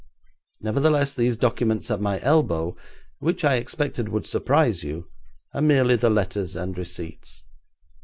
Nevertheless, 0.59 1.13
these 1.13 1.37
documents 1.37 1.91
at 1.91 2.01
my 2.01 2.19
elbow, 2.21 2.75
which 3.19 3.45
I 3.45 3.57
expected 3.57 4.09
would 4.09 4.25
surprise 4.25 4.83
you, 4.83 5.05
are 5.53 5.61
merely 5.61 5.95
the 5.95 6.09
letters 6.09 6.55
and 6.55 6.75
receipts. 6.75 7.43